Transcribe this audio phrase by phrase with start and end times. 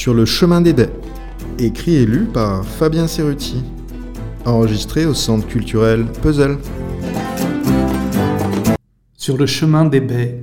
[0.00, 0.94] Sur le chemin des baies,
[1.58, 3.62] écrit et lu par Fabien Cerruti,
[4.46, 6.56] enregistré au Centre culturel Puzzle.
[9.14, 10.42] Sur le chemin des baies.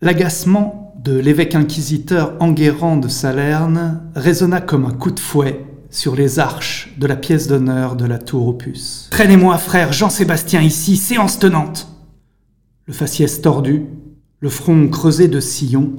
[0.00, 6.38] L'agacement de l'évêque inquisiteur Enguerrand de Salerne résonna comme un coup de fouet sur les
[6.38, 9.08] arches de la pièce d'honneur de la tour opus.
[9.10, 11.88] Traînez-moi, frère Jean-Sébastien, ici, séance tenante.
[12.86, 13.86] Le faciès tordu,
[14.38, 15.94] le front creusé de sillon,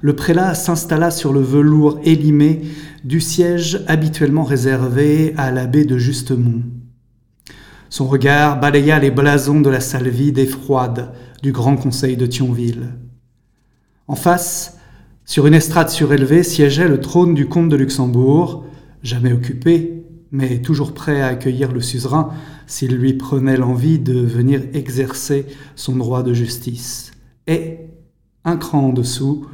[0.00, 2.62] le prélat s'installa sur le velours élimé
[3.04, 6.62] du siège habituellement réservé à l'abbé de Justemont.
[7.90, 11.12] Son regard balaya les blasons de la salle vide et froide
[11.42, 12.90] du grand conseil de Thionville.
[14.06, 14.78] En face,
[15.24, 18.64] sur une estrade surélevée, siégeait le trône du comte de Luxembourg,
[19.02, 22.30] jamais occupé, mais toujours prêt à accueillir le suzerain
[22.66, 27.12] s'il lui prenait l'envie de venir exercer son droit de justice.
[27.46, 27.78] Et,
[28.44, 29.46] un cran en dessous,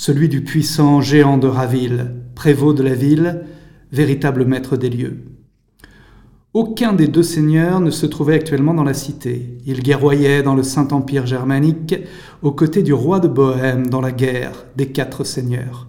[0.00, 3.42] celui du puissant géant de Raville, prévôt de la ville,
[3.92, 5.18] véritable maître des lieux.
[6.54, 9.58] Aucun des deux seigneurs ne se trouvait actuellement dans la cité.
[9.66, 11.96] Ils guerroyaient dans le Saint-Empire germanique
[12.40, 15.86] aux côtés du roi de Bohême dans la guerre des quatre seigneurs.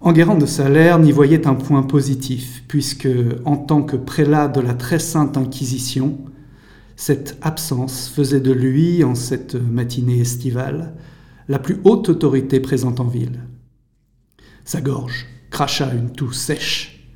[0.00, 3.08] Enguerrand de Salerne y voyait un point positif, puisque,
[3.44, 6.16] en tant que prélat de la très sainte Inquisition,
[6.96, 10.94] cette absence faisait de lui, en cette matinée estivale,
[11.48, 13.40] la plus haute autorité présente en ville.
[14.64, 17.08] Sa gorge cracha une toux sèche.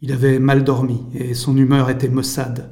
[0.00, 2.70] Il avait mal dormi et son humeur était maussade.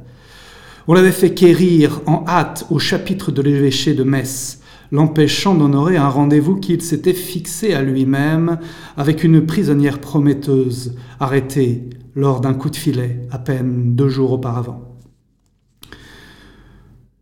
[0.88, 4.60] On l'avait fait quérir en hâte au chapitre de l'évêché de Metz,
[4.92, 8.58] l'empêchant d'honorer un rendez-vous qu'il s'était fixé à lui-même
[8.96, 14.95] avec une prisonnière prometteuse arrêtée lors d'un coup de filet à peine deux jours auparavant.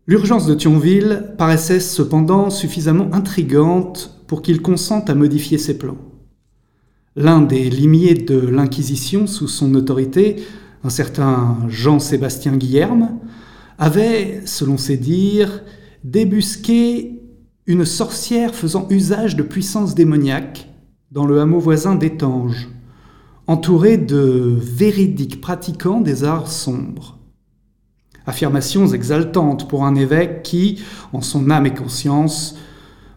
[0.07, 5.97] L'urgence de Thionville paraissait cependant suffisamment intrigante pour qu'il consente à modifier ses plans.
[7.17, 10.45] L'un des limiers de l'Inquisition sous son autorité,
[10.83, 13.19] un certain Jean-Sébastien Guillerme,
[13.79, 15.63] avait, selon ses dires,
[16.05, 17.23] débusqué
[17.67, 20.69] une sorcière faisant usage de puissances démoniaques
[21.13, 22.69] dans le hameau voisin d'Étanges,
[23.47, 27.14] entourée de véridiques pratiquants des arts sombres.
[28.27, 32.57] Affirmations exaltantes pour un évêque qui, en son âme et conscience,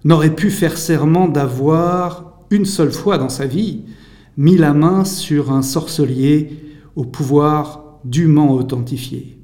[0.04, 3.84] n'aurait pu faire serment d'avoir, une seule fois dans sa vie,
[4.38, 6.60] mis la main sur un sorcelier
[6.96, 9.38] au pouvoir dûment authentifié.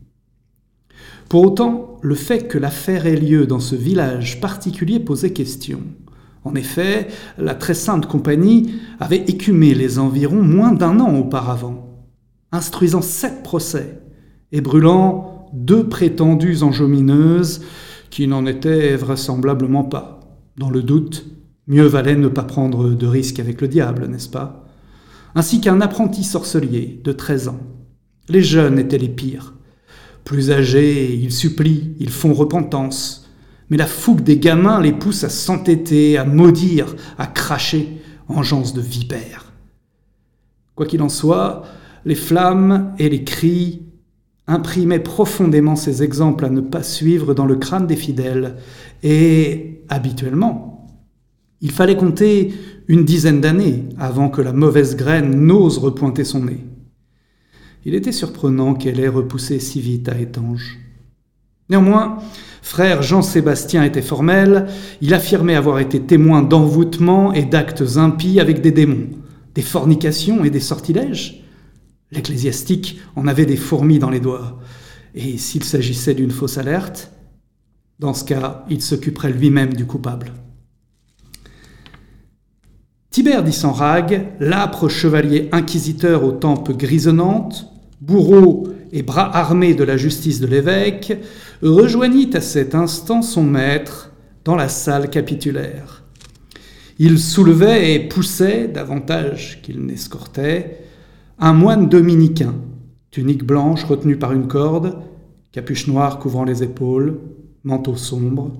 [1.29, 5.79] Pour autant, le fait que l'affaire ait lieu dans ce village particulier posait question.
[6.43, 7.07] En effet,
[7.37, 12.05] la très sainte compagnie avait écumé les environs moins d'un an auparavant,
[12.51, 13.99] instruisant sept procès
[14.51, 17.61] et brûlant deux prétendues enjomineuses
[18.09, 20.19] qui n'en étaient vraisemblablement pas.
[20.57, 21.25] Dans le doute,
[21.67, 24.65] mieux valait ne pas prendre de risques avec le diable, n'est-ce pas?
[25.35, 27.59] Ainsi qu'un apprenti sorcelier de 13 ans.
[28.29, 29.53] Les jeunes étaient les pires.
[30.23, 33.29] Plus âgés, ils supplient, ils font repentance.
[33.69, 38.81] Mais la fougue des gamins les pousse à s'entêter, à maudire, à cracher, engeance de
[38.81, 39.51] vipères.
[40.75, 41.63] Quoi qu'il en soit,
[42.05, 43.92] les flammes et les cris
[44.47, 48.57] imprimait profondément ces exemples à ne pas suivre dans le crâne des fidèles.
[49.01, 50.87] Et habituellement,
[51.61, 52.53] il fallait compter
[52.87, 56.65] une dizaine d'années avant que la mauvaise graine n'ose repointer son nez.
[57.85, 60.79] Il était surprenant qu'elle ait repoussé si vite à Étange.
[61.69, 62.17] Néanmoins,
[62.61, 64.67] frère Jean-Sébastien était formel,
[65.01, 69.09] il affirmait avoir été témoin d'envoûtements et d'actes impies avec des démons,
[69.55, 71.42] des fornications et des sortilèges,
[72.13, 74.59] L'ecclésiastique en avait des fourmis dans les doigts.
[75.15, 77.11] Et s'il s'agissait d'une fausse alerte,
[77.99, 80.31] dans ce cas, il s'occuperait lui-même du coupable.
[83.09, 87.67] Tibère d'Issenrag, l'âpre chevalier inquisiteur aux tempes grisonnantes,
[88.01, 91.17] bourreau et bras armés de la justice de l'évêque,
[91.61, 94.11] rejoignit à cet instant son maître
[94.43, 96.03] dans la salle capitulaire.
[96.99, 100.82] Il soulevait et poussait, davantage qu'il n'escortait,
[101.39, 102.55] un moine dominicain,
[103.11, 104.97] tunique blanche retenue par une corde,
[105.51, 107.19] capuche noire couvrant les épaules,
[107.63, 108.51] manteau sombre,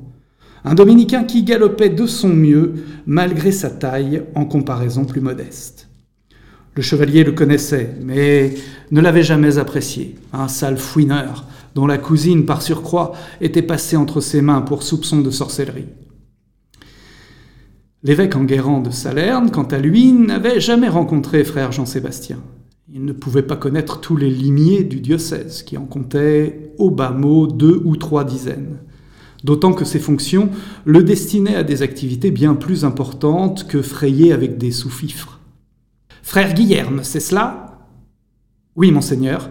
[0.65, 2.73] un dominicain qui galopait de son mieux
[3.05, 5.89] malgré sa taille en comparaison plus modeste.
[6.75, 8.55] Le chevalier le connaissait, mais
[8.91, 14.21] ne l'avait jamais apprécié, un sale fouineur dont la cousine, par surcroît, était passée entre
[14.21, 15.87] ses mains pour soupçon de sorcellerie.
[18.03, 22.37] L'évêque Enguerrand de Salerne, quant à lui, n'avait jamais rencontré frère Jean-Sébastien.
[22.95, 27.09] Il ne pouvait pas connaître tous les limiers du diocèse, qui en comptait au bas
[27.09, 28.77] mot deux ou trois dizaines.
[29.43, 30.49] d'autant que ses fonctions
[30.85, 35.39] le destinaient à des activités bien plus importantes que frayer avec des sous-fifres.
[36.21, 37.87] Frère Guillerme, c'est cela?
[38.75, 39.49] Oui, monseigneur.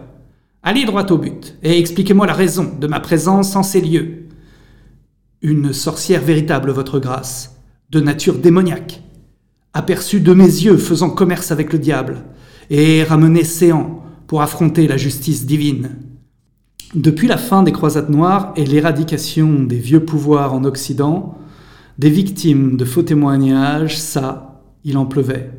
[0.62, 4.28] Allez droit au but et expliquez-moi la raison de ma présence en ces lieux.
[5.42, 7.56] Une sorcière véritable, votre grâce,
[7.90, 9.02] de nature démoniaque,
[9.74, 12.24] aperçue de mes yeux faisant commerce avec le diable,
[12.70, 15.90] et ramenée séant pour affronter la justice divine.
[16.94, 21.38] Depuis la fin des croisades noires et l'éradication des vieux pouvoirs en Occident,
[21.98, 25.50] des victimes de faux témoignages, ça, il en pleuvait.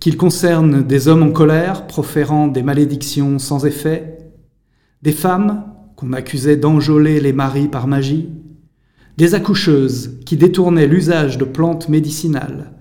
[0.00, 4.18] Qu'il concerne des hommes en colère, proférant des malédictions sans effet,
[5.02, 5.64] des femmes
[5.96, 8.28] qu'on accusait d'enjoler les maris par magie,
[9.16, 12.72] des accoucheuses qui détournaient l'usage de plantes médicinales,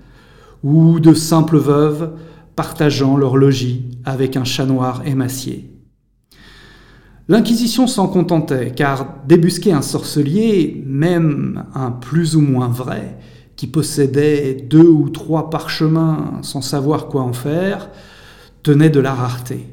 [0.63, 2.11] ou de simples veuves
[2.55, 5.71] partageant leur logis avec un chat noir émacié.
[7.27, 13.17] L'Inquisition s'en contentait, car débusquer un sorcelier, même un plus ou moins vrai,
[13.55, 17.89] qui possédait deux ou trois parchemins sans savoir quoi en faire,
[18.61, 19.65] tenait de la rareté.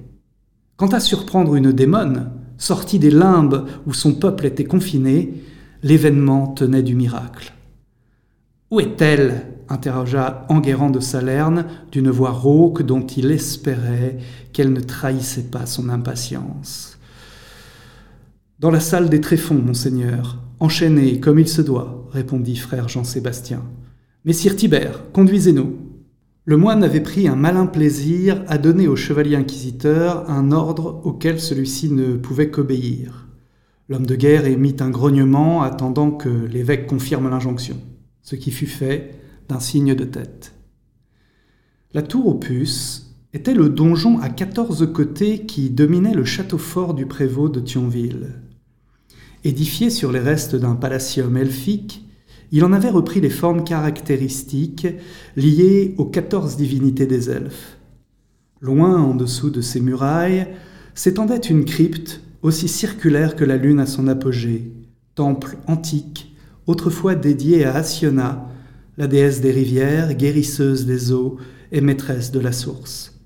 [0.76, 5.42] Quant à surprendre une démone, sortie des limbes où son peuple était confiné,
[5.82, 7.52] l'événement tenait du miracle.
[8.72, 14.16] Où est-elle interrogea Enguerrand de Salerne d'une voix rauque dont il espérait
[14.54, 16.98] qu'elle ne trahissait pas son impatience.
[18.60, 23.62] Dans la salle des tréfonds, monseigneur, enchaîné comme il se doit, répondit frère Jean-Sébastien.
[24.24, 25.76] Messire Tibère, conduisez-nous.
[26.46, 31.40] Le moine avait pris un malin plaisir à donner au chevalier inquisiteur un ordre auquel
[31.40, 33.28] celui-ci ne pouvait qu'obéir.
[33.90, 37.76] L'homme de guerre émit un grognement attendant que l'évêque confirme l'injonction,
[38.22, 39.14] ce qui fut fait
[39.48, 40.54] d'un signe de tête.
[41.92, 46.94] La tour aux puces était le donjon à quatorze côtés qui dominait le château fort
[46.94, 48.34] du prévôt de Thionville.
[49.44, 52.06] Édifié sur les restes d'un palatium elfique,
[52.52, 54.86] il en avait repris les formes caractéristiques
[55.36, 57.78] liées aux quatorze divinités des elfes.
[58.60, 60.46] Loin en dessous de ces murailles
[60.94, 64.72] s'étendait une crypte aussi circulaire que la lune à son apogée,
[65.14, 66.31] temple antique,
[66.66, 68.48] autrefois dédié à Asiona,
[68.98, 71.38] la déesse des rivières, guérisseuse des eaux
[71.70, 73.18] et maîtresse de la source.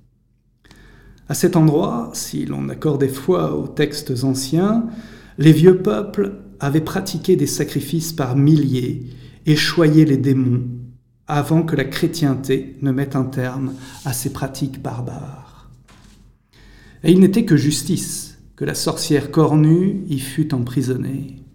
[1.29, 4.87] À cet endroit, si l'on accordait foi aux textes anciens,
[5.39, 9.07] les vieux peuples avaient pratiqué des sacrifices par milliers
[9.45, 10.63] et choyé les démons
[11.27, 13.75] avant que la chrétienté ne mette un terme
[14.05, 15.71] à ces pratiques barbares.
[17.03, 21.46] Et il n'était que justice que la sorcière cornue y fût emprisonnée.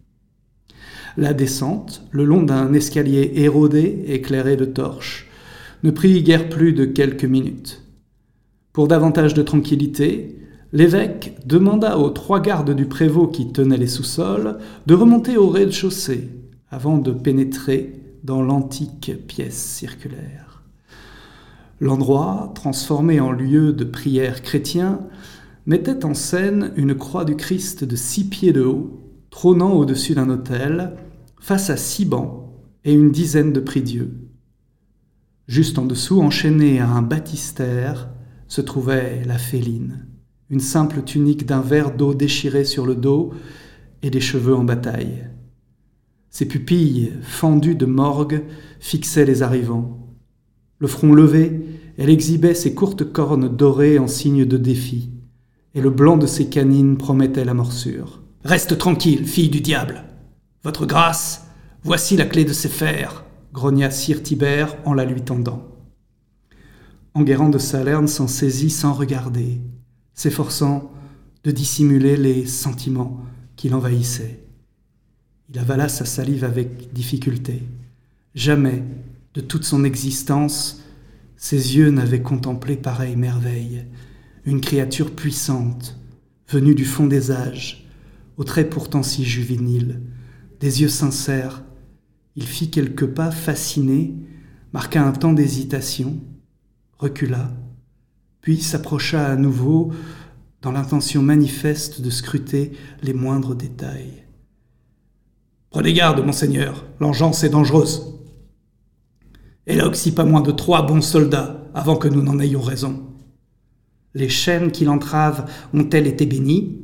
[1.18, 5.28] La descente, le long d'un escalier érodé, éclairé de torches,
[5.84, 7.84] ne prit guère plus de quelques minutes.
[8.72, 10.40] Pour davantage de tranquillité,
[10.72, 16.30] l'évêque demanda aux trois gardes du prévôt qui tenaient les sous-sols de remonter au rez-de-chaussée
[16.69, 17.94] avant de pénétrer
[18.24, 20.64] dans l'antique pièce circulaire.
[21.81, 25.02] L'endroit, transformé en lieu de prière chrétien,
[25.66, 30.30] mettait en scène une croix du Christ de six pieds de haut, trônant au-dessus d'un
[30.30, 30.94] autel,
[31.39, 32.45] face à six bancs
[32.83, 34.28] et une dizaine de prie-dieux.
[35.48, 38.10] Juste en dessous, enchaînée à un baptistère,
[38.48, 40.06] se trouvait la féline,
[40.50, 43.33] une simple tunique d'un verre d'eau déchiré sur le dos
[44.04, 45.30] et des cheveux en bataille.
[46.30, 48.44] Ses pupilles, fendues de morgue,
[48.80, 50.16] fixaient les arrivants.
[50.80, 51.66] Le front levé,
[51.97, 55.11] elle exhibait ses courtes cornes dorées en signe de défi,
[55.73, 58.20] et le blanc de ses canines promettait la morsure.
[58.44, 60.04] Reste tranquille, fille du diable.
[60.64, 61.45] Votre grâce,
[61.83, 65.68] voici la clé de ces fers, grogna sire Tibère en la lui tendant.
[67.14, 69.62] Enguerrand de Salerne s'en saisit sans regarder,
[70.16, 70.92] s'efforçant
[71.44, 73.19] de dissimuler les sentiments
[73.57, 74.44] qui l'envahissaient.
[75.50, 77.62] Il avala sa salive avec difficulté.
[78.33, 78.83] Jamais,
[79.36, 80.81] de toute son existence,
[81.38, 83.86] ses yeux n'avaient contemplé pareille merveille,
[84.45, 86.00] une créature puissante,
[86.48, 87.88] venue du fond des âges,
[88.38, 90.02] aux traits pourtant si juvéniles,
[90.59, 91.64] des yeux sincères.
[92.35, 94.16] Il fit quelques pas fasciné,
[94.73, 96.19] marqua un temps d'hésitation,
[96.97, 97.52] recula,
[98.42, 99.92] puis s'approcha à nouveau
[100.61, 102.71] dans l'intention manifeste de scruter
[103.02, 104.23] les moindres détails.
[105.71, 108.19] Prenez garde, monseigneur, l'engeance est dangereuse.
[109.90, 113.07] Aussi pas moins de trois bons soldats avant que nous n'en ayons raison.
[114.14, 116.81] Les chaînes qui l'entravent ont-elles été bénies?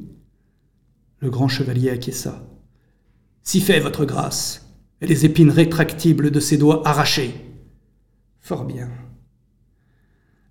[1.20, 2.48] Le grand chevalier acquiesça.
[3.44, 4.68] Si fait, votre grâce,
[5.02, 7.34] et les épines rétractibles de ses doigts arrachées.
[8.40, 8.90] Fort bien.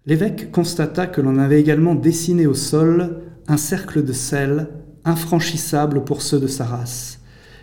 [0.07, 4.69] L'évêque constata que l'on avait également dessiné au sol un cercle de sel
[5.05, 7.21] infranchissable pour ceux de sa race,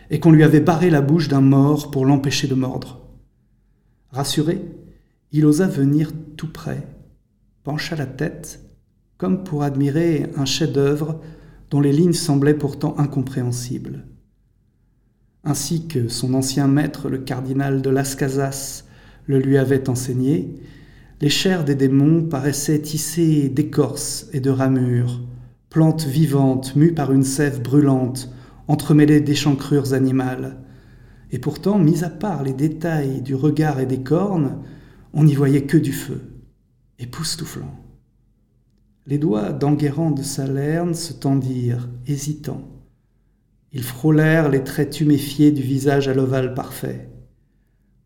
[0.10, 3.02] et qu'on lui avait barré la bouche d'un mort pour l'empêcher de mordre.
[4.12, 4.62] Rassuré,
[5.32, 6.88] il osa venir tout près,
[7.64, 8.62] pencha la tête,
[9.18, 11.20] comme pour admirer un chef-d'œuvre
[11.74, 14.06] dont les lignes semblaient pourtant incompréhensibles.
[15.44, 18.84] Ainsi que son ancien maître, le cardinal de Las Casas,
[19.26, 20.54] le lui avait enseigné,
[21.20, 25.20] les chairs des démons paraissaient tissées d'écorces et de ramures,
[25.72, 28.32] plantes vivantes mues par une sève brûlante,
[28.68, 30.58] entremêlée d'échancrures animales.
[31.32, 34.60] Et pourtant, mis à part les détails du regard et des cornes,
[35.12, 36.22] on n'y voyait que du feu,
[37.00, 37.83] époustouflant.
[39.06, 42.70] Les doigts d'Enguerrand de Salerne se tendirent, hésitants.
[43.74, 47.10] Ils frôlèrent les traits tuméfiés du visage à l'ovale parfait.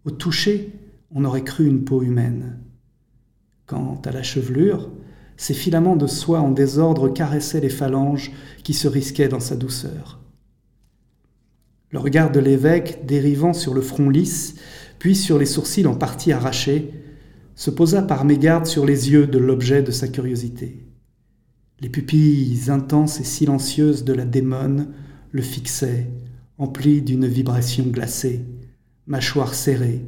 [0.05, 0.73] Au toucher,
[1.11, 2.57] on aurait cru une peau humaine.
[3.67, 4.89] Quant à la chevelure,
[5.35, 8.31] ses filaments de soie en désordre caressaient les phalanges
[8.63, 10.19] qui se risquaient dans sa douceur.
[11.91, 14.55] Le regard de l'évêque, dérivant sur le front lisse,
[14.97, 16.91] puis sur les sourcils en partie arrachés,
[17.53, 20.86] se posa par mégarde sur les yeux de l'objet de sa curiosité.
[21.79, 24.93] Les pupilles intenses et silencieuses de la démone
[25.31, 26.09] le fixaient,
[26.57, 28.45] emplis d'une vibration glacée,
[29.05, 30.03] mâchoire serrée,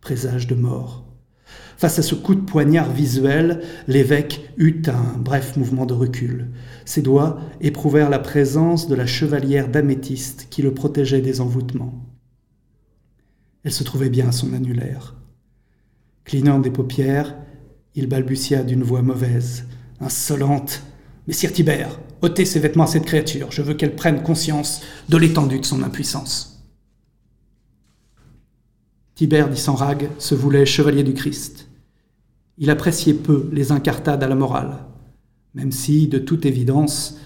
[0.00, 1.04] présage de mort.
[1.76, 6.48] Face à ce coup de poignard visuel, l'évêque eut un bref mouvement de recul.
[6.86, 12.02] Ses doigts éprouvèrent la présence de la chevalière d'améthyste qui le protégeait des envoûtements.
[13.62, 15.16] Elle se trouvait bien à son annulaire.
[16.24, 17.36] Clignant des paupières,
[17.94, 19.66] il balbutia d'une voix mauvaise,
[20.00, 20.82] insolente,
[21.26, 25.60] Messire Tibère, ôtez ses vêtements à cette créature, je veux qu'elle prenne conscience de l'étendue
[25.60, 26.62] de son impuissance.
[29.14, 31.68] Tibère d'Issenrag se voulait chevalier du Christ.
[32.58, 34.84] Il appréciait peu les incartades à la morale,
[35.54, 37.18] même si, de toute évidence,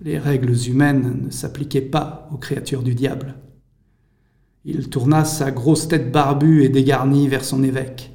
[0.00, 3.36] les règles humaines ne s'appliquaient pas aux créatures du diable.
[4.64, 8.10] Il tourna sa grosse tête barbue et dégarnie vers son évêque.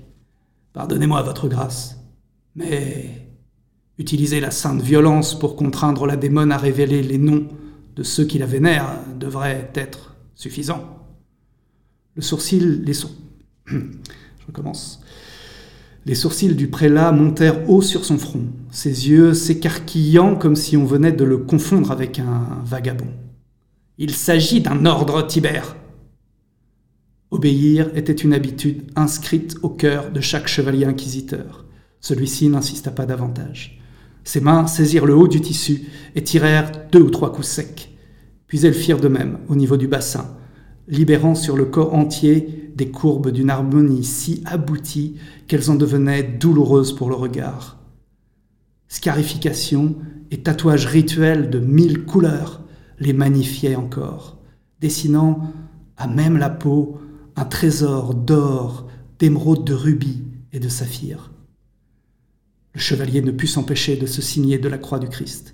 [0.74, 1.98] Pardonnez-moi, votre grâce,
[2.56, 3.29] mais
[4.00, 7.48] Utiliser la sainte violence pour contraindre la démone à révéler les noms
[7.98, 11.06] de ceux qui la vénèrent devrait être suffisant.
[12.16, 12.94] Le sourcil, les
[13.68, 15.02] Je recommence.
[16.06, 20.86] Les sourcils du prélat montèrent haut sur son front, ses yeux s'écarquillant comme si on
[20.86, 23.14] venait de le confondre avec un vagabond.
[23.98, 25.76] Il s'agit d'un ordre, Tibère.
[27.32, 31.66] Obéir était une habitude inscrite au cœur de chaque chevalier inquisiteur.
[32.00, 33.79] Celui-ci n'insista pas davantage.
[34.24, 37.90] Ses mains saisirent le haut du tissu et tirèrent deux ou trois coups secs.
[38.48, 40.36] Puis elles firent de même au niveau du bassin,
[40.88, 45.16] libérant sur le corps entier des courbes d'une harmonie si aboutie
[45.48, 47.78] qu'elles en devenaient douloureuses pour le regard.
[48.88, 49.96] Scarification
[50.32, 52.62] et tatouages rituels de mille couleurs
[53.00, 54.40] les magnifiaient encore,
[54.82, 55.54] dessinant
[55.98, 56.98] à même la peau
[57.36, 58.88] un trésor d'or,
[59.20, 60.24] d'émeraude de rubis
[60.54, 61.32] et de saphir.
[62.80, 65.54] Le chevalier ne put s'empêcher de se signer de la croix du Christ.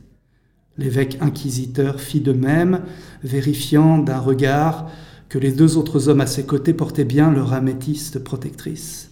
[0.78, 2.84] L'évêque inquisiteur fit de même,
[3.24, 4.92] vérifiant d'un regard
[5.28, 9.10] que les deux autres hommes à ses côtés portaient bien leur améthyste protectrice.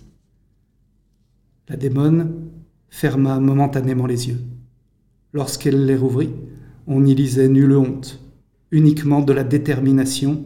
[1.67, 2.51] La démone
[2.91, 4.41] ferma momentanément les yeux.
[5.33, 6.35] Lorsqu'elle les rouvrit,
[6.85, 8.19] on n'y lisait nulle honte,
[8.69, 10.45] uniquement de la détermination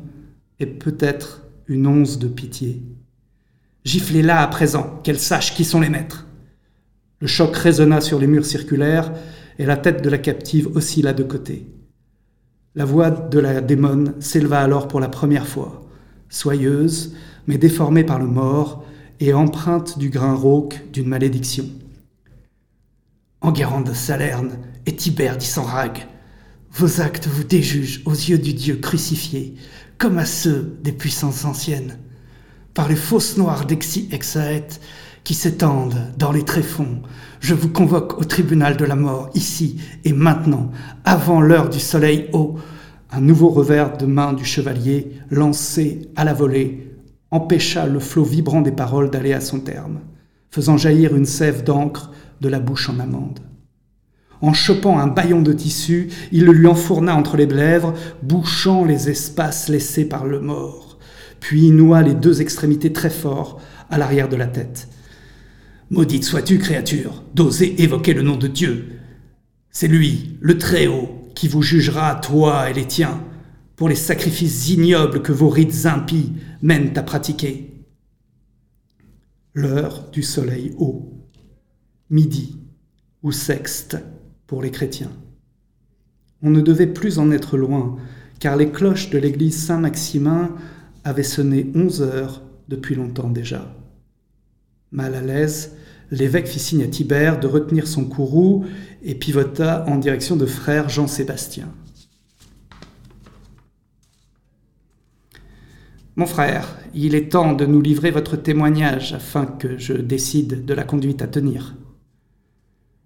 [0.61, 2.81] et peut-être une once de pitié.
[3.83, 6.26] Giflez-la à présent, qu'elle sache qui sont les maîtres.
[7.19, 9.11] Le choc résonna sur les murs circulaires
[9.57, 11.67] et la tête de la captive oscilla de côté.
[12.75, 15.81] La voix de la démone s'éleva alors pour la première fois,
[16.29, 17.15] soyeuse,
[17.47, 18.85] mais déformée par le mort
[19.19, 21.65] et empreinte du grain rauque d'une malédiction.
[23.41, 26.07] Enguerrand de Salerne et Tibère d'Issenrag,
[26.71, 29.55] vos actes vous déjugent aux yeux du Dieu crucifié,
[29.97, 31.97] comme à ceux des puissances anciennes.
[32.75, 34.67] Par les fosses noires d'Exi Exaet,
[35.27, 37.01] qui s'étendent dans les tréfonds.
[37.41, 40.71] Je vous convoque au tribunal de la mort, ici et maintenant,
[41.03, 42.55] avant l'heure du soleil haut.
[43.11, 46.95] Un nouveau revers de main du chevalier, lancé à la volée,
[47.29, 49.99] empêcha le flot vibrant des paroles d'aller à son terme,
[50.49, 53.41] faisant jaillir une sève d'encre de la bouche en amande.
[54.39, 57.93] En chopant un baillon de tissu, il le lui enfourna entre les lèvres,
[58.23, 60.97] bouchant les espaces laissés par le mort,
[61.41, 64.87] puis noua les deux extrémités très fort à l'arrière de la tête.
[65.89, 68.99] Maudite sois-tu, créature, d'oser évoquer le nom de Dieu.
[69.71, 73.23] C'est lui, le Très-Haut, qui vous jugera, toi et les tiens,
[73.77, 77.85] pour les sacrifices ignobles que vos rites impies mènent à pratiquer.
[79.53, 81.23] L'heure du soleil haut,
[82.09, 82.57] midi
[83.23, 83.97] ou sexte
[84.45, 85.11] pour les chrétiens.
[86.41, 87.95] On ne devait plus en être loin,
[88.39, 90.53] car les cloches de l'église Saint-Maximin
[91.05, 93.76] avaient sonné onze heures depuis longtemps déjà.
[94.91, 95.75] Mal à l'aise,
[96.11, 98.65] l'évêque fit signe à Tibère de retenir son courroux
[99.03, 101.67] et pivota en direction de frère Jean-Sébastien.
[106.15, 110.73] Mon frère, il est temps de nous livrer votre témoignage afin que je décide de
[110.73, 111.75] la conduite à tenir.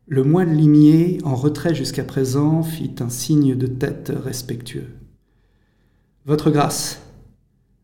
[0.07, 4.87] Le moine limier, en retrait jusqu'à présent, fit un signe de tête respectueux.
[6.25, 7.00] Votre grâce,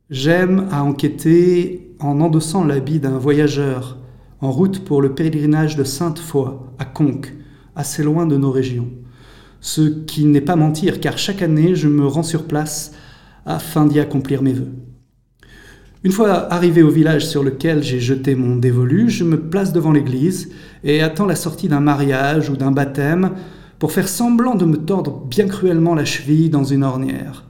[0.09, 3.97] j'aime à enquêter en endossant l'habit d'un voyageur
[4.39, 7.33] en route pour le pèlerinage de Sainte-Foy à Conques,
[7.75, 8.89] assez loin de nos régions.
[9.59, 12.93] Ce qui n'est pas mentir, car chaque année je me rends sur place
[13.45, 14.71] afin d'y accomplir mes vœux.
[16.03, 19.91] Une fois arrivé au village sur lequel j'ai jeté mon dévolu, je me place devant
[19.91, 20.51] l'église
[20.83, 23.31] et attends la sortie d'un mariage ou d'un baptême
[23.79, 27.46] pour faire semblant de me tordre bien cruellement la cheville dans une ornière.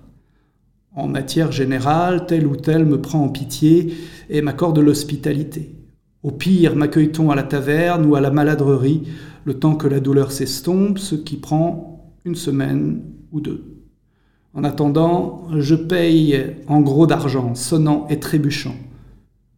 [0.97, 3.93] En matière générale, tel ou tel me prend en pitié
[4.31, 5.75] et m'accorde l'hospitalité.
[6.23, 9.03] Au pire, m'accueille-t-on à la taverne ou à la maladrerie,
[9.45, 13.83] le temps que la douleur s'estompe, ce qui prend une semaine ou deux.
[14.55, 18.75] En attendant, je paye en gros d'argent, sonnant et trébuchant,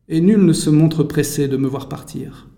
[0.09, 2.49] et nul ne se montre pressé de me voir partir.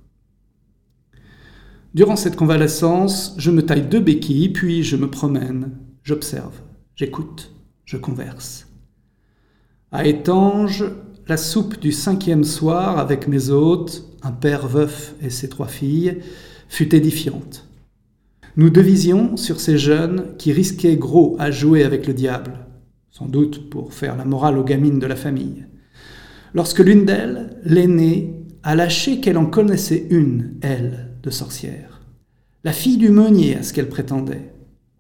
[1.94, 5.70] Durant cette convalescence, je me taille deux béquilles, puis je me promène,
[6.02, 6.60] j'observe,
[6.96, 7.54] j'écoute,
[7.86, 8.71] je converse.
[9.94, 10.86] À Étanges,
[11.28, 16.20] la soupe du cinquième soir avec mes hôtes, un père veuf et ses trois filles,
[16.70, 17.68] fut édifiante.
[18.56, 22.54] Nous devisions sur ces jeunes qui risquaient gros à jouer avec le diable,
[23.10, 25.66] sans doute pour faire la morale aux gamines de la famille.
[26.54, 32.00] Lorsque l'une d'elles, l'aînée, a lâché qu'elle en connaissait une, elle, de sorcière,
[32.64, 34.51] la fille du meunier à ce qu'elle prétendait,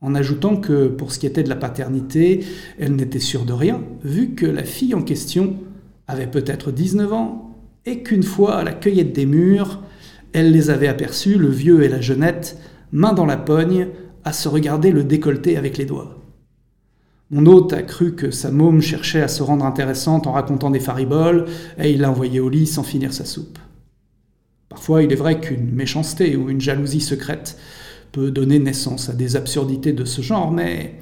[0.01, 2.43] en ajoutant que, pour ce qui était de la paternité,
[2.79, 5.55] elle n'était sûre de rien, vu que la fille en question
[6.07, 9.81] avait peut-être 19 ans, et qu'une fois à la cueillette des murs,
[10.33, 12.57] elle les avait aperçus, le vieux et la jeunette,
[12.91, 13.87] main dans la pogne,
[14.23, 16.17] à se regarder le décolleté avec les doigts.
[17.29, 20.79] Mon hôte a cru que sa môme cherchait à se rendre intéressante en racontant des
[20.79, 21.45] fariboles,
[21.77, 23.59] et il l'a envoyé au lit sans finir sa soupe.
[24.67, 27.57] Parfois, il est vrai qu'une méchanceté ou une jalousie secrète
[28.11, 30.95] peut donner naissance à des absurdités de ce genre, mais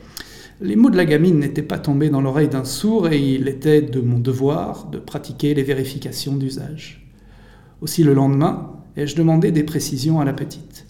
[0.62, 3.82] les mots de la gamine n'étaient pas tombés dans l'oreille d'un sourd et il était
[3.82, 7.10] de mon devoir de pratiquer les vérifications d'usage.
[7.82, 10.86] Aussi le lendemain, ai-je demandé des précisions à la petite.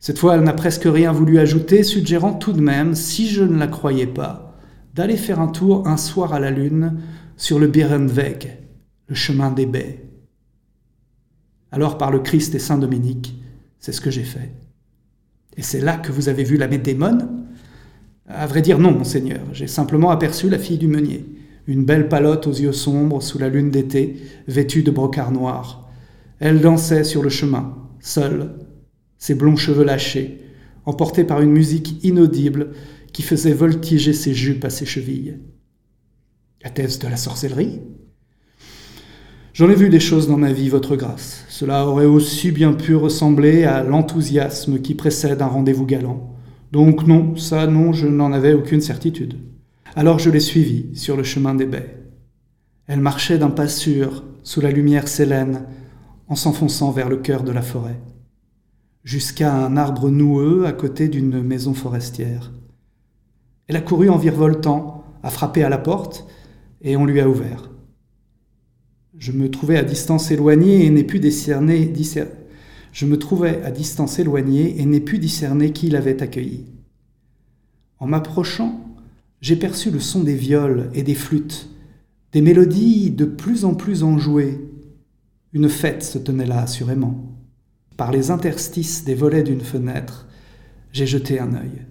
[0.00, 3.58] Cette fois, elle n'a presque rien voulu ajouter, suggérant tout de même, si je ne
[3.58, 4.56] la croyais pas,
[4.94, 7.00] d'aller faire un tour un soir à la lune
[7.36, 8.58] sur le Birrenweg,
[9.08, 10.04] le chemin des baies.
[11.70, 13.34] Alors, par le Christ et Saint Dominique,
[13.78, 14.52] c'est ce que j'ai fait.
[15.56, 17.46] Et c'est là que vous avez vu la médémone
[18.28, 19.40] À vrai dire, non, monseigneur.
[19.52, 21.24] J'ai simplement aperçu la fille du meunier,
[21.66, 24.16] une belle palotte aux yeux sombres sous la lune d'été,
[24.46, 25.90] vêtue de brocart noir.
[26.38, 28.50] Elle dansait sur le chemin, seule,
[29.18, 30.42] ses blonds cheveux lâchés,
[30.84, 32.72] emportés par une musique inaudible
[33.12, 35.38] qui faisait voltiger ses jupes à ses chevilles.
[36.64, 37.80] Était-ce de la sorcellerie?
[39.56, 41.46] J'en ai vu des choses dans ma vie, votre grâce.
[41.48, 46.34] Cela aurait aussi bien pu ressembler à l'enthousiasme qui précède un rendez-vous galant.
[46.72, 49.38] Donc non, ça non, je n'en avais aucune certitude.
[49.94, 52.02] Alors je l'ai suivie sur le chemin des baies.
[52.86, 55.62] Elle marchait d'un pas sûr, sous la lumière sélène,
[56.28, 57.98] en s'enfonçant vers le cœur de la forêt
[59.04, 62.52] jusqu'à un arbre noueux à côté d'une maison forestière.
[63.68, 66.26] Elle a couru en virevoltant, a frappé à la porte,
[66.82, 67.70] et on lui a ouvert.
[69.18, 71.94] Je me trouvais à distance éloignée et n'ai pu discerner,
[75.72, 76.66] qui l'avait accueilli.
[77.98, 78.96] En m'approchant,
[79.40, 81.70] j'ai perçu le son des viols et des flûtes,
[82.32, 84.60] des mélodies de plus en plus enjouées.
[85.52, 87.34] Une fête se tenait là, assurément.
[87.96, 90.26] Par les interstices des volets d'une fenêtre,
[90.92, 91.86] j'ai jeté un œil.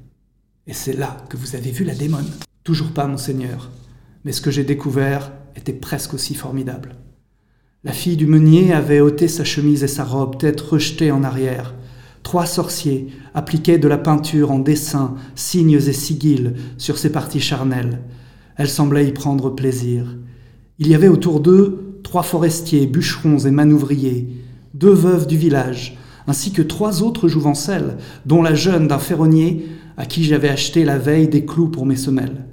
[0.68, 2.30] Et c'est là que vous avez vu la démone.
[2.64, 3.72] Toujours pas, monseigneur,
[4.24, 6.96] mais ce que j'ai découvert était presque aussi formidable.
[7.86, 11.76] La fille du meunier avait ôté sa chemise et sa robe, tête rejetée en arrière.
[12.24, 18.02] Trois sorciers appliquaient de la peinture en dessins, signes et sigils sur ses parties charnelles.
[18.58, 20.18] Elle semblait y prendre plaisir.
[20.80, 24.30] Il y avait autour d'eux trois forestiers, bûcherons et manouvriers,
[24.74, 25.96] deux veuves du village,
[26.26, 30.98] ainsi que trois autres jouvencelles, dont la jeune d'un ferronnier à qui j'avais acheté la
[30.98, 32.46] veille des clous pour mes semelles.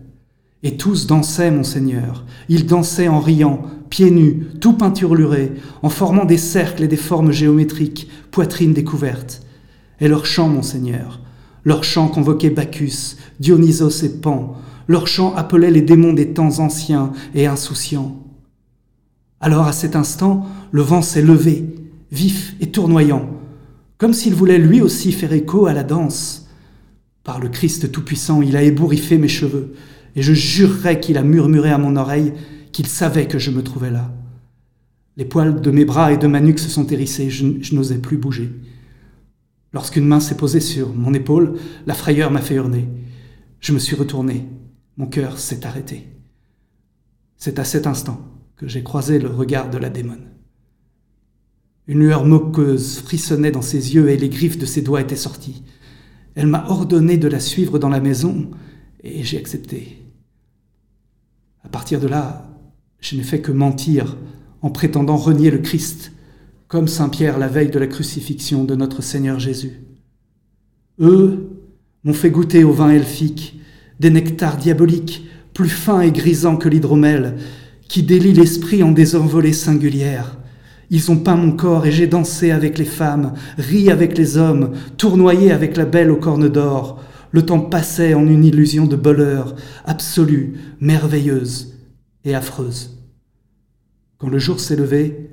[0.63, 2.25] Et tous dansaient, monseigneur.
[2.49, 7.33] Ils dansaient en riant, pieds nus, tout peinturlurés, en formant des cercles et des formes
[7.33, 9.43] géométriques, poitrine découverte.
[10.01, 11.21] Et leur chant, monseigneur,
[11.65, 14.57] leur chant convoquait Bacchus, Dionysos et Pan,
[14.89, 18.21] Leur chant appelait les démons des temps anciens et insouciants.
[19.41, 21.75] Alors à cet instant, le vent s'est levé,
[22.11, 23.29] vif et tournoyant,
[23.99, 26.49] comme s'il voulait lui aussi faire écho à la danse.
[27.23, 29.75] Par le Christ Tout-Puissant, il a ébouriffé mes cheveux,
[30.15, 32.33] et je jurerais qu'il a murmuré à mon oreille
[32.73, 34.13] qu'il savait que je me trouvais là.
[35.17, 38.17] Les poils de mes bras et de ma nuque se sont hérissés, je, n'osais plus
[38.17, 38.51] bouger.
[39.73, 42.89] Lorsqu'une main s'est posée sur mon épaule, la frayeur m'a fait hurler.
[43.61, 44.47] Je me suis retourné,
[44.97, 46.09] mon cœur s'est arrêté.
[47.37, 48.21] C'est à cet instant
[48.57, 50.29] que j'ai croisé le regard de la démone.
[51.89, 55.63] Une lueur moqueuse frissonnait dans ses yeux et les griffes de ses doigts étaient sorties.
[56.35, 58.51] Elle m'a ordonné de la suivre dans la maison
[59.03, 60.02] et j'ai accepté.
[61.73, 62.45] Partir de là,
[63.01, 64.19] je n'ai fait que mentir
[64.61, 66.13] en prétendant renier le Christ,
[66.69, 69.81] comme Saint Pierre la veille de la crucifixion de notre Seigneur Jésus.
[71.01, 71.49] Eux
[72.05, 73.59] m'ont fait goûter au vin elfique
[74.01, 77.37] des nectars diaboliques, plus fins et grisants que l'hydromel,
[77.89, 80.37] qui délient l'esprit en des envolées singulières.
[80.91, 84.73] Ils ont peint mon corps et j'ai dansé avec les femmes, ri avec les hommes,
[84.99, 87.03] tournoyé avec la belle aux cornes d'or.
[87.33, 91.75] Le temps passait en une illusion de bonheur, absolue, merveilleuse
[92.25, 93.03] et affreuse.
[94.19, 95.31] Quand le jour s'est levé,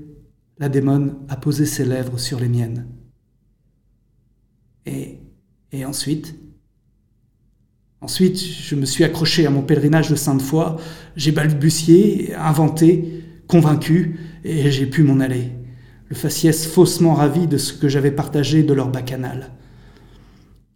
[0.58, 2.88] la démone a posé ses lèvres sur les miennes.
[4.86, 5.20] Et,
[5.72, 6.36] et ensuite?
[8.02, 10.78] Ensuite, je me suis accroché à mon pèlerinage de sainte foi,
[11.18, 15.52] j'ai balbutié, inventé, convaincu, et j'ai pu m'en aller,
[16.08, 19.52] le faciès faussement ravi de ce que j'avais partagé de leur bacchanal.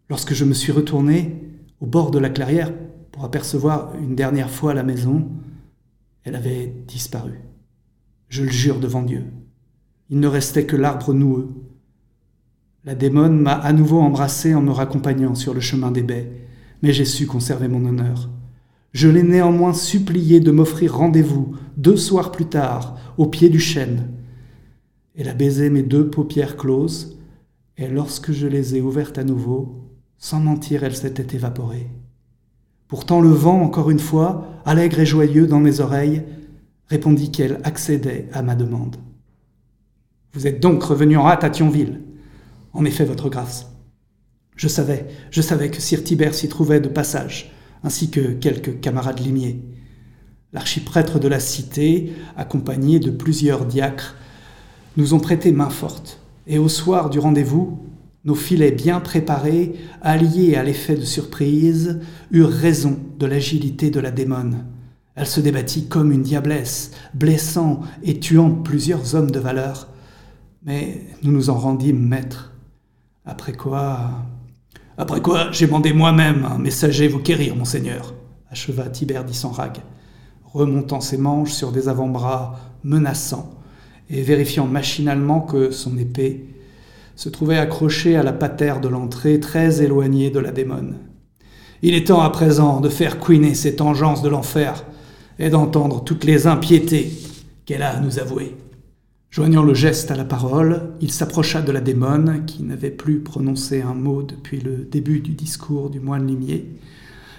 [0.09, 1.41] Lorsque je me suis retourné
[1.79, 2.73] au bord de la clairière
[3.11, 5.29] pour apercevoir une dernière fois la maison,
[6.23, 7.39] elle avait disparu.
[8.29, 9.25] Je le jure devant Dieu.
[10.09, 11.49] Il ne restait que l'arbre noueux.
[12.83, 16.31] La démone m'a à nouveau embrassé en me raccompagnant sur le chemin des baies,
[16.81, 18.29] mais j'ai su conserver mon honneur.
[18.91, 24.09] Je l'ai néanmoins supplié de m'offrir rendez-vous deux soirs plus tard, au pied du chêne.
[25.15, 27.17] Elle a baisé mes deux paupières closes,
[27.77, 29.83] et lorsque je les ai ouvertes à nouveau,
[30.23, 31.89] sans mentir, elles s'étaient évaporées.
[32.87, 36.23] Pourtant le vent, encore une fois, allègre et joyeux dans mes oreilles,
[36.87, 38.95] répondit qu'elle accédait à ma demande.
[40.31, 41.99] Vous êtes donc revenu en hâte à Thionville.
[42.71, 43.69] En effet, votre grâce.
[44.55, 47.51] Je savais, je savais que Sir Tibère s'y trouvait de passage,
[47.83, 49.61] ainsi que quelques camarades limiers.
[50.53, 54.15] L'archiprêtre de la cité, accompagné de plusieurs diacres,
[54.95, 57.77] nous ont prêté main forte, et au soir du rendez-vous,
[58.25, 61.99] nos filets bien préparés, alliés à l'effet de surprise,
[62.31, 64.65] eurent raison de l'agilité de la démone.
[65.15, 69.89] Elle se débattit comme une diablesse, blessant et tuant plusieurs hommes de valeur.
[70.65, 72.53] Mais nous nous en rendîmes maîtres.
[73.25, 74.11] Après quoi.
[74.97, 78.13] Après quoi, j'ai mandé moi-même un messager vous quérir, monseigneur,
[78.49, 79.77] acheva Tibère d'Issenrag,
[80.45, 83.59] remontant ses manches sur des avant-bras menaçants
[84.09, 86.52] et vérifiant machinalement que son épée
[87.15, 90.95] se trouvait accrochée à la patère de l'entrée très éloignée de la démone.
[91.81, 94.85] Il est temps à présent de faire couiner cette engeance de l'enfer
[95.39, 97.11] et d'entendre toutes les impiétés
[97.65, 98.55] qu'elle a à nous avouer.
[99.29, 103.81] Joignant le geste à la parole, il s'approcha de la démone, qui n'avait plus prononcé
[103.81, 106.77] un mot depuis le début du discours du moine limier,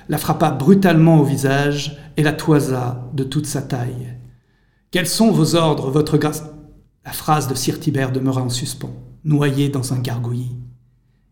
[0.09, 4.15] la frappa brutalement au visage et la toisa de toute sa taille.
[4.91, 6.45] Quels sont vos ordres, votre grâce?
[7.07, 10.57] La phrase de Sir Tibère demeura en suspens, noyée dans un gargouillis.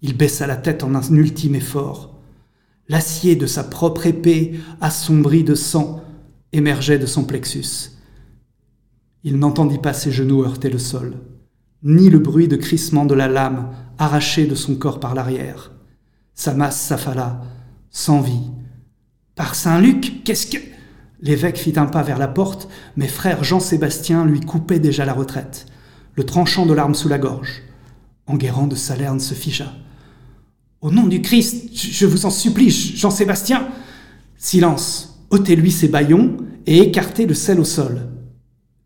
[0.01, 2.19] Il baissa la tête en un ultime effort.
[2.89, 6.03] L'acier de sa propre épée, assombri de sang,
[6.53, 7.93] émergeait de son plexus.
[9.25, 11.15] Il n'entendit pas ses genoux heurter le sol,
[11.83, 15.71] ni le bruit de crissement de la lame arrachée de son corps par l'arrière.
[16.35, 17.43] Sa masse s'affala,
[17.91, 18.51] sans vie.
[19.37, 20.59] Par Saint-Luc, qu'est-ce que...
[21.21, 25.67] L'évêque fit un pas vers la porte, mais frère Jean-Sébastien lui coupait déjà la retraite,
[26.17, 27.63] le tranchant de l'arme sous la gorge.
[28.33, 29.73] Enguerrand de Salerne se figea.
[30.81, 33.69] Au nom du Christ, je vous en supplie, Jean-Sébastien
[34.37, 38.09] Silence ôtez-lui ses baillons et écartez le sel au sol.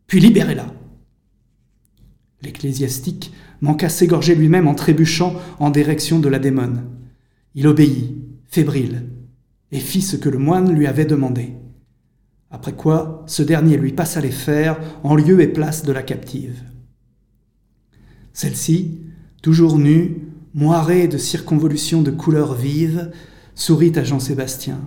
[0.06, 0.66] Puis libérez-la.
[2.42, 6.84] L'ecclésiastique manqua s'égorger lui-même en trébuchant en direction de la démone.
[7.54, 8.14] Il obéit,
[8.46, 9.08] fébrile,
[9.72, 11.54] et fit ce que le moine lui avait demandé.
[12.50, 16.62] Après quoi, ce dernier lui passa les fers en lieu et place de la captive.
[18.32, 19.05] Celle-ci,
[19.46, 23.12] toujours nue, moirée de circonvolutions de couleurs vives,
[23.54, 24.80] sourit à Jean-Sébastien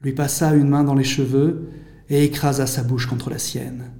[0.00, 1.70] lui passa une main dans les cheveux
[2.08, 3.90] et écrasa sa bouche contre la sienne.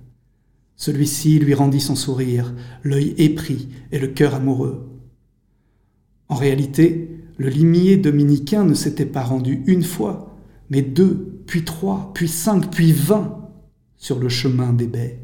[0.76, 4.86] Celui-ci lui rendit son sourire, l'œil épris et le cœur amoureux.
[6.28, 10.36] En réalité, le limier dominicain ne s'était pas rendu une fois,
[10.70, 13.50] mais deux puis trois, puis cinq, puis vingt
[13.96, 15.18] sur le chemin des baies.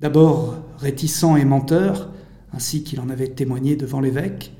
[0.00, 2.10] D'abord réticent et menteur,
[2.52, 4.52] ainsi qu'il en avait témoigné devant l'évêque,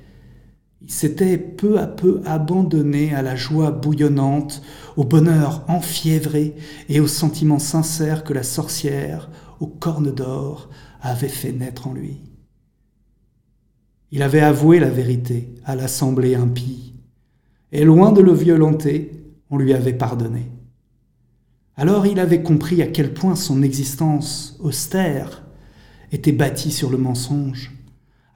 [0.82, 4.62] il s'était peu à peu abandonné à la joie bouillonnante,
[4.96, 6.54] au bonheur enfiévré
[6.88, 10.70] et au sentiment sincère que la sorcière, aux cornes d'or,
[11.02, 12.20] avait fait naître en lui.
[14.10, 16.94] Il avait avoué la vérité à l'assemblée impie,
[17.72, 19.12] et loin de le violenter,
[19.50, 20.50] on lui avait pardonné.
[21.76, 25.44] Alors il avait compris à quel point son existence austère
[26.10, 27.72] était bâtie sur le mensonge,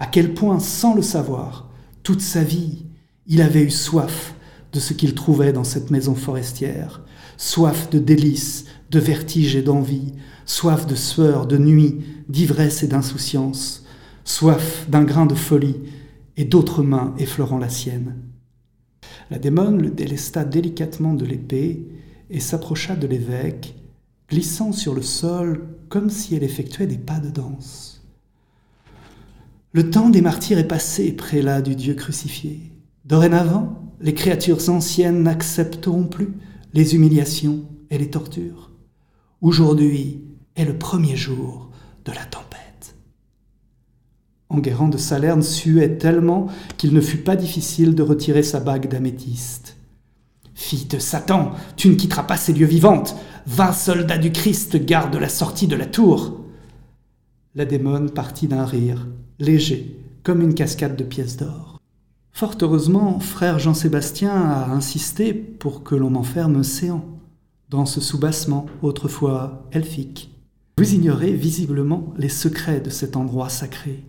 [0.05, 1.71] à quel point, sans le savoir,
[2.03, 2.85] toute sa vie,
[3.27, 4.35] il avait eu soif
[4.75, 7.03] de ce qu'il trouvait dans cette maison forestière,
[7.38, 10.12] soif de délices, de vertige et d'envie,
[10.45, 13.87] soif de sueur, de nuit, d'ivresse et d'insouciance,
[14.25, 15.81] soif d'un grain de folie
[16.37, 18.17] et d'autres mains effleurant la sienne.
[19.31, 21.88] La démone le délesta délicatement de l'épée
[22.29, 23.75] et s'approcha de l'évêque,
[24.29, 27.93] glissant sur le sol comme si elle effectuait des pas de danse.
[29.75, 32.71] Le temps des martyrs est passé, prélat du Dieu crucifié.
[33.05, 36.29] Dorénavant, les créatures anciennes n'accepteront plus
[36.75, 38.71] les humiliations et les tortures.
[39.41, 40.23] Aujourd'hui
[40.55, 41.73] est le premier jour
[42.05, 42.95] de la tempête.
[44.49, 49.77] Enguerrand de Salerne suait tellement qu'il ne fut pas difficile de retirer sa bague d'améthyste.
[50.55, 53.17] Fille de Satan, tu ne quitteras pas ces lieux vivantes.
[53.49, 56.45] Vingt soldats du Christ gardent la sortie de la tour.
[57.57, 61.81] La démone partit d'un rire, léger, comme une cascade de pièces d'or.
[62.33, 67.05] Fort heureusement, frère Jean-Sébastien a insisté pour que l'on m'enferme séant,
[67.70, 70.31] dans ce soubassement autrefois elfique.
[70.79, 74.05] Vous ignorez visiblement les secrets de cet endroit sacré.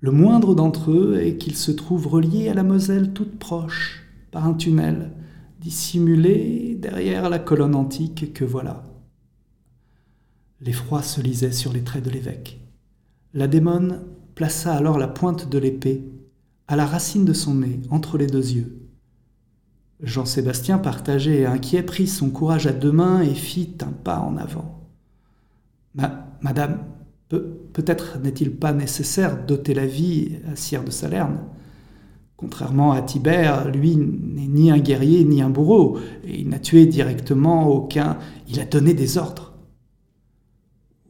[0.00, 4.46] Le moindre d'entre eux est qu'il se trouve relié à la Moselle toute proche, par
[4.46, 5.12] un tunnel,
[5.60, 8.84] dissimulé derrière la colonne antique que voilà.
[10.60, 12.60] L'effroi se lisait sur les traits de l'évêque.
[13.34, 14.02] La démone
[14.36, 16.04] plaça alors la pointe de l'épée
[16.68, 18.86] à la racine de son nez, entre les deux yeux.
[20.00, 24.36] Jean-Sébastien, partagé et inquiet, prit son courage à deux mains et fit un pas en
[24.36, 24.88] avant.
[26.42, 26.84] madame,
[27.28, 31.38] peut-être n'est-il pas nécessaire d'ôter la vie à Sire de Salerne
[32.36, 36.84] Contrairement à Tibère, lui n'est ni un guerrier ni un bourreau, et il n'a tué
[36.84, 38.18] directement aucun,
[38.48, 39.54] il a donné des ordres.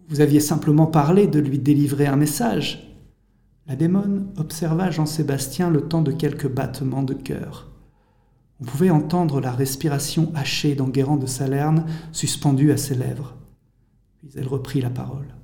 [0.09, 2.96] Vous aviez simplement parlé de lui délivrer un message.
[3.69, 7.69] La démone observa Jean-Sébastien le temps de quelques battements de cœur.
[8.61, 13.35] On pouvait entendre la respiration hachée d'Enguerrand de Salerne suspendue à ses lèvres.
[14.19, 15.35] Puis elle reprit la parole.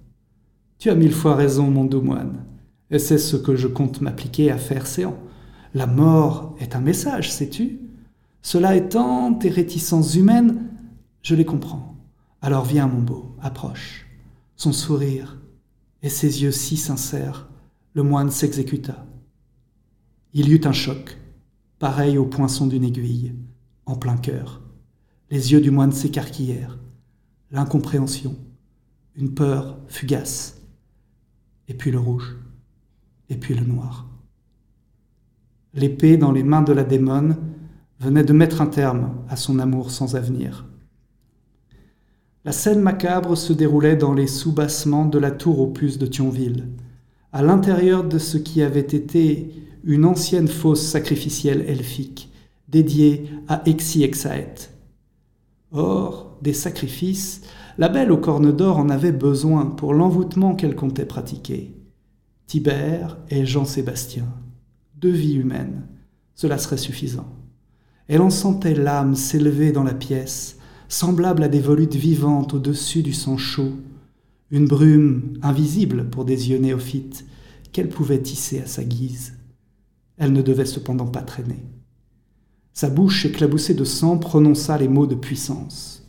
[0.78, 2.44] Tu as mille fois raison, mon doux moine,
[2.90, 5.18] et c'est ce que je compte m'appliquer à faire séant.
[5.74, 7.80] La mort est un message, sais-tu?
[8.40, 10.68] Cela étant, tes réticences humaines,
[11.22, 11.96] je les comprends.
[12.40, 14.06] Alors viens, mon beau, approche.
[14.56, 15.38] Son sourire
[16.02, 17.48] et ses yeux si sincères,
[17.94, 19.06] le moine s'exécuta.
[20.32, 21.18] Il y eut un choc,
[21.78, 23.34] pareil au poinçon d'une aiguille,
[23.84, 24.62] en plein cœur.
[25.30, 26.78] Les yeux du moine s'écarquillèrent,
[27.50, 28.36] l'incompréhension,
[29.14, 30.62] une peur fugace,
[31.68, 32.36] et puis le rouge,
[33.28, 34.08] et puis le noir.
[35.74, 37.36] L'épée dans les mains de la démone
[38.00, 40.66] venait de mettre un terme à son amour sans avenir.
[42.44, 46.68] La scène macabre se déroulait dans les soubassements de la tour aux puces de Thionville,
[47.32, 52.30] à l'intérieur de ce qui avait été une ancienne fosse sacrificielle elfique,
[52.68, 54.70] dédiée à Exi-Exaet.
[55.72, 57.42] Or, des sacrifices,
[57.78, 61.74] la belle aux cornes d'or en avait besoin pour l'envoûtement qu'elle comptait pratiquer.
[62.46, 64.26] Tibère et Jean-Sébastien
[65.00, 65.86] de vie humaine,
[66.34, 67.26] cela serait suffisant.
[68.08, 73.12] Elle en sentait l'âme s'élever dans la pièce, semblable à des volutes vivantes au-dessus du
[73.12, 73.72] sang chaud,
[74.52, 77.24] une brume invisible pour des yeux néophytes
[77.72, 79.32] qu'elle pouvait tisser à sa guise.
[80.18, 81.64] Elle ne devait cependant pas traîner.
[82.74, 86.06] Sa bouche éclaboussée de sang prononça les mots de puissance.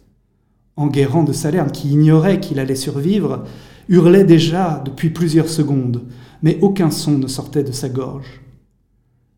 [0.75, 3.45] Enguerrand de Salerne, qui ignorait qu'il allait survivre,
[3.87, 6.03] hurlait déjà depuis plusieurs secondes,
[6.41, 8.41] mais aucun son ne sortait de sa gorge.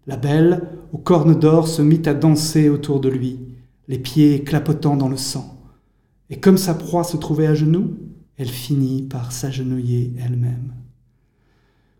[0.07, 0.63] La belle,
[0.93, 3.39] aux cornes d'or, se mit à danser autour de lui,
[3.87, 5.61] les pieds clapotant dans le sang.
[6.31, 7.97] Et comme sa proie se trouvait à genoux,
[8.38, 10.74] elle finit par s'agenouiller elle-même.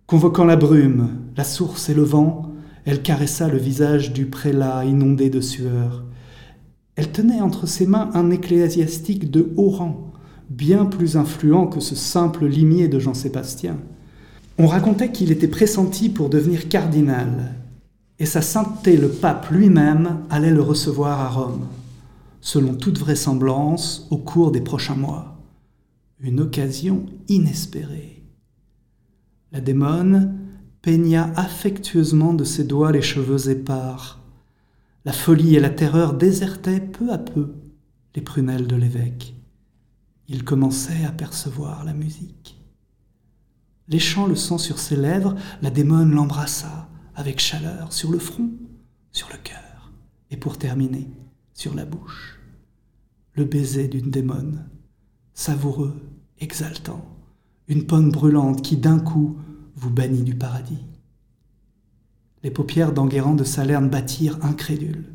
[0.08, 2.52] Convoquant la brume, la source et le vent,
[2.86, 6.04] elle caressa le visage du prélat inondé de sueur.
[6.96, 10.14] Elle tenait entre ses mains un ecclésiastique de haut rang,
[10.50, 13.78] bien plus influent que ce simple limier de Jean-Sébastien.
[14.58, 17.56] On racontait qu'il était pressenti pour devenir cardinal
[18.20, 21.68] et sa sainteté le pape lui-même allait le recevoir à Rome.
[22.42, 25.35] selon toute vraisemblance, au cours des prochains mois.
[26.20, 28.24] Une occasion inespérée.
[29.52, 30.40] La démone
[30.82, 34.22] peigna affectueusement de ses doigts les cheveux épars.
[35.04, 37.54] La folie et la terreur désertaient peu à peu
[38.16, 39.36] les prunelles de l'évêque.
[40.28, 42.60] Il commençait à percevoir la musique.
[43.88, 48.52] Léchant le sang sur ses lèvres, la démone l'embrassa avec chaleur sur le front,
[49.12, 49.92] sur le cœur,
[50.32, 51.10] et pour terminer,
[51.54, 52.40] sur la bouche.
[53.34, 54.66] Le baiser d'une démone,
[55.36, 56.02] savoureux,
[56.40, 57.06] exaltant,
[57.68, 59.38] une pomme brûlante qui d'un coup
[59.76, 60.84] vous bannit du paradis.
[62.42, 65.06] Les paupières d'Enguerrand de Salerne battirent incrédules.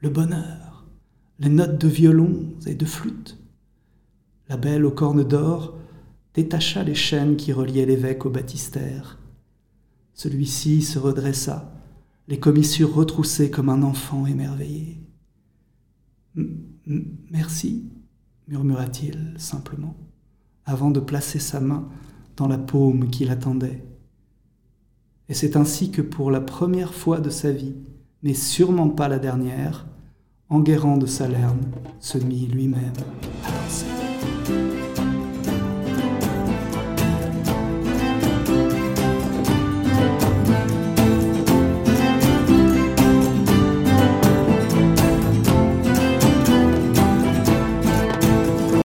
[0.00, 0.84] Le bonheur,
[1.38, 3.38] les notes de violon et de flûte.
[4.48, 5.78] La belle aux cornes d'or
[6.34, 9.18] détacha les chaînes qui reliaient l'évêque au baptistère.
[10.14, 11.72] Celui-ci se redressa,
[12.28, 15.00] les commissures retroussées comme un enfant émerveillé.
[17.30, 17.84] Merci,
[18.52, 19.96] murmura-t-il simplement,
[20.66, 21.88] avant de placer sa main
[22.36, 23.82] dans la paume qui l'attendait.
[25.30, 27.74] Et c'est ainsi que pour la première fois de sa vie,
[28.22, 29.86] mais sûrement pas la dernière,
[30.50, 31.62] Enguerrand de Salerne
[31.98, 32.92] se mit lui-même